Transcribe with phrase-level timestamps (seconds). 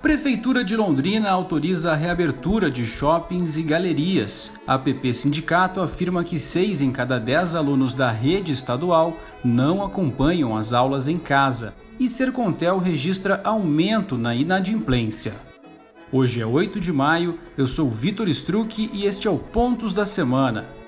[0.00, 4.50] Prefeitura de Londrina autoriza a reabertura de shoppings e galerias.
[4.66, 10.56] A PP Sindicato afirma que seis em cada dez alunos da rede estadual não acompanham
[10.56, 11.74] as aulas em casa.
[11.98, 15.34] E Sercontel registra aumento na inadimplência.
[16.10, 20.04] Hoje é 8 de maio, eu sou Vitor Struck e este é o Pontos da
[20.04, 20.79] Semana.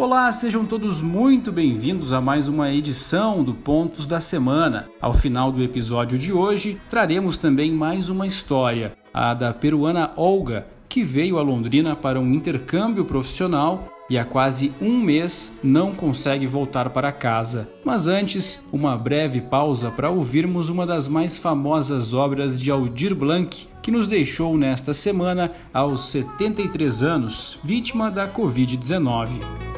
[0.00, 4.88] Olá, sejam todos muito bem-vindos a mais uma edição do Pontos da Semana.
[4.98, 10.66] Ao final do episódio de hoje, traremos também mais uma história, a da peruana Olga,
[10.88, 16.46] que veio a Londrina para um intercâmbio profissional e há quase um mês não consegue
[16.46, 17.68] voltar para casa.
[17.84, 23.68] Mas antes, uma breve pausa para ouvirmos uma das mais famosas obras de Aldir Blanc,
[23.82, 29.69] que nos deixou nesta semana aos 73 anos, vítima da Covid-19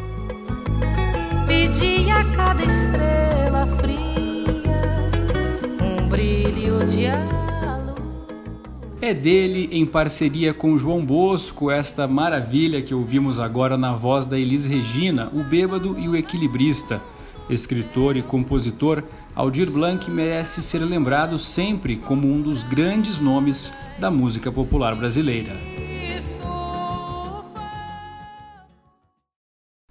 [1.53, 4.81] pedi a cada estrela fria
[5.83, 7.05] um brilho de
[9.03, 14.39] É dele, em parceria com João Bosco, esta maravilha que ouvimos agora na voz da
[14.39, 17.03] Elis Regina, o bêbado e o equilibrista.
[17.51, 19.03] Escritor e compositor,
[19.35, 25.82] Aldir Blanc merece ser lembrado sempre como um dos grandes nomes da música popular brasileira.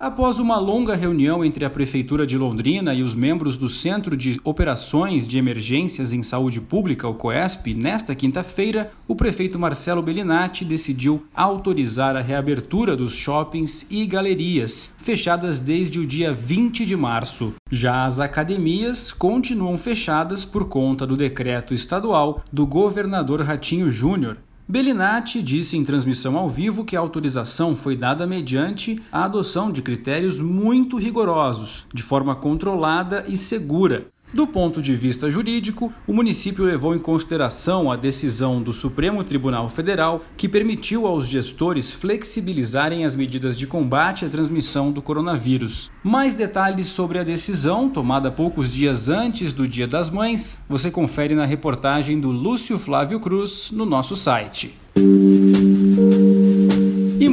[0.02, 4.41] Após uma longa reunião entre a Prefeitura de Londrina e os membros do Centro de
[4.44, 11.23] Operações de Emergências em Saúde Pública, o COESP, nesta quinta-feira, o prefeito Marcelo Bellinati decidiu
[11.35, 17.53] autorizar a reabertura dos shoppings e galerias, fechadas desde o dia 20 de março.
[17.69, 24.38] Já as academias continuam fechadas por conta do decreto estadual do governador Ratinho Júnior,
[24.72, 29.81] Bellinati disse em transmissão ao vivo que a autorização foi dada mediante a adoção de
[29.81, 36.64] critérios muito rigorosos, de forma controlada e segura, do ponto de vista jurídico, o município
[36.64, 43.14] levou em consideração a decisão do Supremo Tribunal Federal que permitiu aos gestores flexibilizarem as
[43.14, 45.91] medidas de combate à transmissão do coronavírus.
[46.02, 51.36] Mais detalhes sobre a decisão, tomada poucos dias antes do Dia das Mães, você confere
[51.36, 54.81] na reportagem do Lúcio Flávio Cruz no nosso site.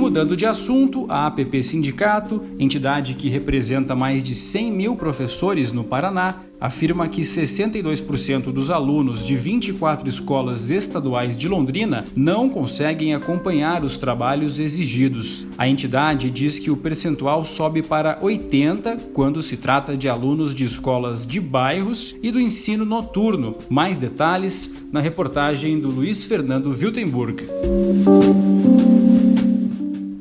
[0.08, 5.84] Mudando de assunto, a APP Sindicato, entidade que representa mais de 100 mil professores no
[5.84, 13.84] Paraná, afirma que 62% dos alunos de 24 escolas estaduais de Londrina não conseguem acompanhar
[13.84, 15.46] os trabalhos exigidos.
[15.58, 20.64] A entidade diz que o percentual sobe para 80 quando se trata de alunos de
[20.64, 23.58] escolas de bairros e do ensino noturno.
[23.68, 27.44] Mais detalhes na reportagem do Luiz Fernando Wiltenburg.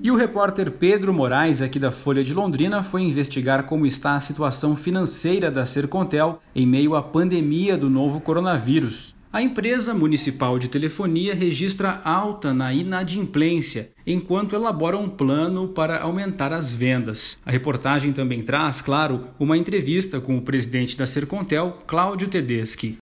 [0.07, 4.22] E o repórter Pedro Moraes, aqui da Folha de Londrina, foi investigar como está a
[4.22, 9.13] situação financeira da Sercontel em meio à pandemia do novo coronavírus.
[9.34, 16.53] A empresa municipal de telefonia registra alta na inadimplência, enquanto elabora um plano para aumentar
[16.53, 17.38] as vendas.
[17.45, 22.97] A reportagem também traz, claro, uma entrevista com o presidente da Sercontel, Cláudio Tedeschi.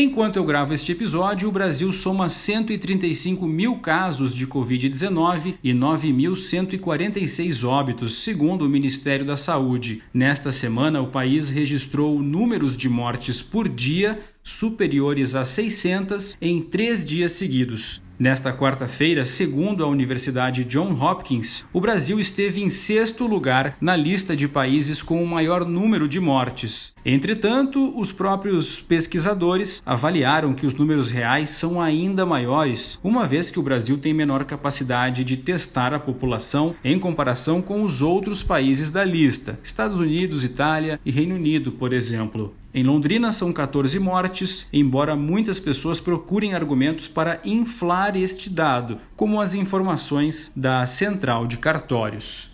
[0.00, 7.66] Enquanto eu gravo este episódio, o Brasil soma 135 mil casos de Covid-19 e 9.146
[7.66, 10.00] óbitos, segundo o Ministério da Saúde.
[10.14, 17.04] Nesta semana, o país registrou números de mortes por dia superiores a 600 em três
[17.04, 18.00] dias seguidos.
[18.18, 24.34] Nesta quarta-feira, segundo a Universidade John Hopkins, o Brasil esteve em sexto lugar na lista
[24.34, 26.92] de países com o maior número de mortes.
[27.06, 33.60] Entretanto, os próprios pesquisadores avaliaram que os números reais são ainda maiores, uma vez que
[33.60, 38.90] o Brasil tem menor capacidade de testar a população em comparação com os outros países
[38.90, 42.52] da lista, Estados Unidos, Itália e Reino Unido, por exemplo.
[42.72, 49.40] Em Londrina são 14 mortes, embora muitas pessoas procurem argumentos para inflar este dado, como
[49.40, 52.50] as informações da Central de Cartórios.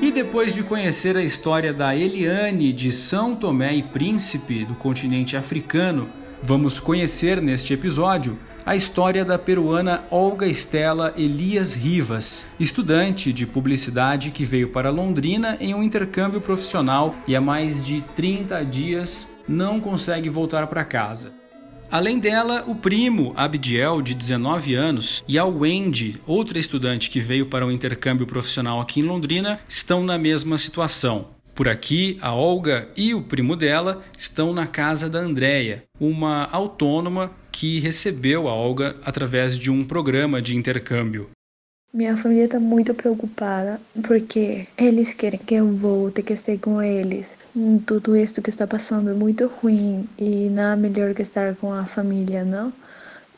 [0.00, 5.36] E depois de conhecer a história da Eliane de São Tomé e Príncipe do continente
[5.36, 6.08] africano,
[6.40, 14.32] vamos conhecer neste episódio a história da peruana Olga Estela Elias Rivas, estudante de publicidade
[14.32, 19.78] que veio para Londrina em um intercâmbio profissional e há mais de 30 dias não
[19.78, 21.32] consegue voltar para casa.
[21.88, 27.46] Além dela, o primo Abdiel, de 19 anos, e a Wendy, outra estudante que veio
[27.46, 31.28] para um intercâmbio profissional aqui em Londrina, estão na mesma situação.
[31.54, 37.30] Por aqui, a Olga e o primo dela estão na casa da Andrea, uma autônoma
[37.56, 41.30] que recebeu a Olga através de um programa de intercâmbio.
[41.90, 47.34] Minha família está muito preocupada porque eles querem que eu volte, que esteja com eles.
[47.86, 51.86] Tudo isso que está passando é muito ruim e nada melhor que estar com a
[51.86, 52.70] família, não?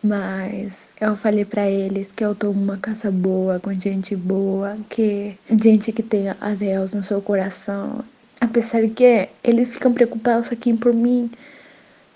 [0.02, 5.36] Mas eu falei para eles que eu tô numa casa boa, com gente boa, que
[5.48, 8.04] gente que tenha a Deus no seu coração.
[8.40, 11.30] Apesar que eles ficam preocupados aqui por mim,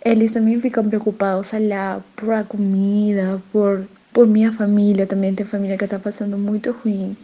[0.05, 5.79] eles também ficam preocupados lá por a comida, por por minha família também tem família
[5.79, 7.17] que está passando muito ruim.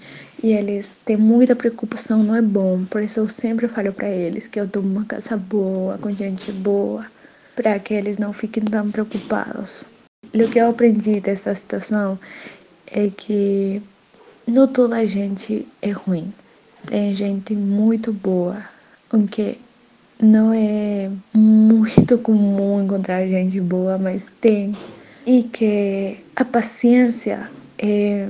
[0.42, 2.84] E eles têm muita preocupação não é bom.
[2.86, 6.50] Por isso eu sempre falo para eles que eu tô numa casa boa com gente
[6.50, 7.04] boa
[7.54, 9.82] para que eles não fiquem tão preocupados.
[10.32, 12.18] O que eu aprendi dessa situação
[12.86, 13.82] é que
[14.46, 16.32] não toda gente é ruim.
[16.86, 18.64] Tem gente muito boa,
[19.10, 19.58] aunque
[20.20, 24.76] não é muito comum encontrar gente boa, mas tem.
[25.26, 28.28] E que a paciência é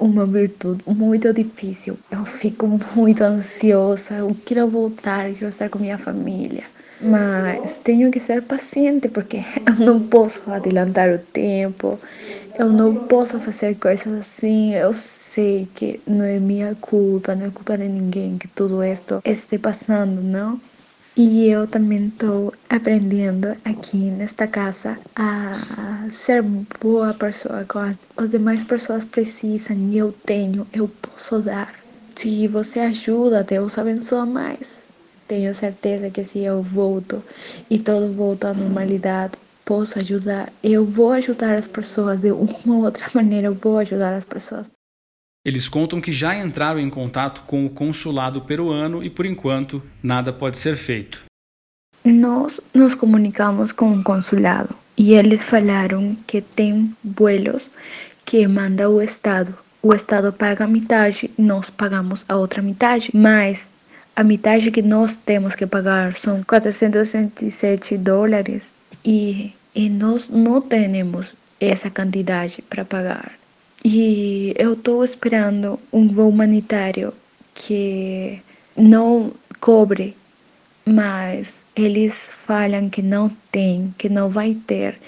[0.00, 1.98] uma virtude muito difícil.
[2.10, 6.64] Eu fico muito ansiosa, eu quero voltar, eu quero estar com minha família.
[7.00, 11.98] Mas tenho que ser paciente porque eu não posso adiantar o tempo,
[12.58, 14.74] eu não posso fazer coisas assim.
[14.74, 19.20] Eu sei que não é minha culpa, não é culpa de ninguém que tudo isso
[19.24, 20.60] esteja passando, não?
[21.20, 26.44] E eu também estou aprendendo aqui nesta casa a ser
[26.80, 31.74] boa pessoa com as, demais pessoas precisam e eu tenho, eu posso dar.
[32.14, 34.70] Se você ajuda, Deus abençoa mais.
[35.26, 37.20] Tenho certeza que se eu volto
[37.68, 39.32] e tudo volta à normalidade,
[39.64, 40.52] posso ajudar.
[40.62, 44.77] Eu vou ajudar as pessoas de uma ou outra maneira, eu vou ajudar as pessoas.
[45.48, 50.30] Eles contam que já entraram em contato com o consulado peruano e, por enquanto, nada
[50.30, 51.22] pode ser feito.
[52.04, 57.70] Nós nos comunicamos com o consulado e eles falaram que tem vuelos
[58.26, 59.54] que manda o Estado.
[59.82, 63.70] O Estado paga metade, nós pagamos a outra metade, mas
[64.14, 68.70] a metade que nós temos que pagar são 467 dólares
[69.02, 73.32] e, e nós não temos essa quantidade para pagar.
[73.84, 77.12] E eu estou esperando um voo humanitário
[77.54, 78.42] que
[78.76, 80.16] não cobre,
[80.84, 82.14] mas eles
[82.46, 84.98] falam que não tem, que não vai ter.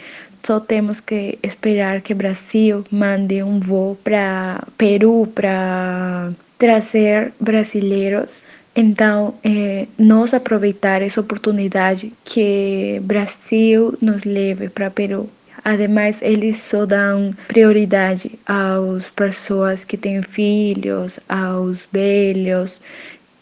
[0.44, 8.40] Só temos que esperar que o Brasil mande um voo para Peru para trazer brasileiros
[8.74, 15.28] então, é, nós aproveitar essa oportunidade que Brasil nos leve para Peru.
[15.64, 22.80] Ademais, eles só dão prioridade às pessoas que têm filhos, aos velhos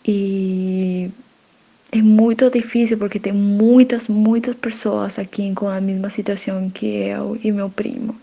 [0.05, 1.11] e
[1.93, 7.39] é muito difícil porque tem muitas, muitas pessoas aqui com a mesma situação que eu
[7.43, 8.15] e meu primo,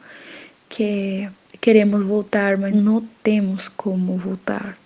[0.70, 1.30] que
[1.62, 4.78] queremos voltar, mas não temos como voltar.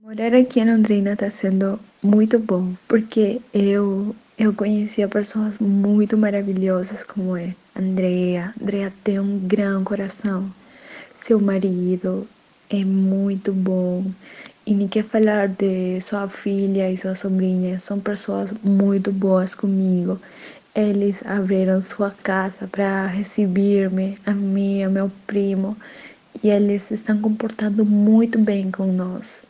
[0.00, 7.02] Morar aqui em Londrina está sendo muito bom, porque eu eu conheci pessoas muito maravilhosas
[7.02, 8.54] como é Andrea.
[8.62, 10.48] Andrea tem um grande coração.
[11.16, 12.24] Seu marido
[12.70, 14.04] é muito bom.
[14.64, 17.80] E nem quer falar de sua filha e sua sobrinha.
[17.80, 20.20] São pessoas muito boas comigo.
[20.72, 25.76] Eles abriram sua casa para receber-me, a mim, meu primo.
[26.44, 29.47] E eles estão comportando muito bem nós.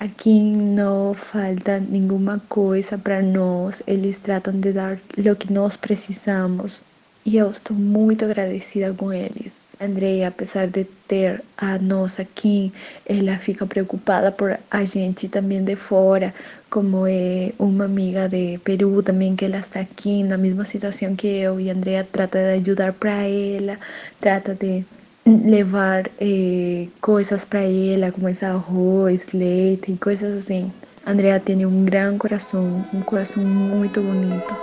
[0.00, 6.80] Aqui não falta nenhuma coisa para nós, eles tratam de dar o que nós precisamos
[7.26, 9.54] e eu estou muito agradecida com eles.
[9.78, 12.72] Andrea, apesar de ter a nós aqui,
[13.04, 16.34] ela fica preocupada por a gente também de fora,
[16.70, 21.26] como é uma amiga de Peru também que ela está aqui na mesma situação que
[21.26, 23.78] eu e Andrea trata de ajudar para ela,
[24.18, 24.82] trata de
[25.26, 30.72] levar eh, coisas para ela, como esse arroz, leite e coisas assim.
[31.06, 34.54] Andrea tem um grande coração, um coração muito bonito.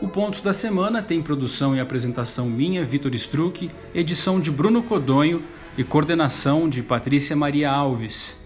[0.00, 5.42] O Pontos da Semana tem produção e apresentação minha, Vitor Struck, edição de Bruno Codonho
[5.76, 8.36] e coordenação de Patrícia Maria Alves.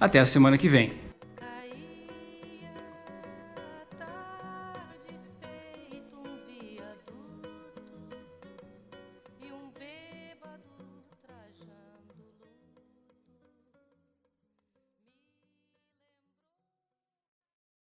[0.00, 1.07] Até a semana que vem.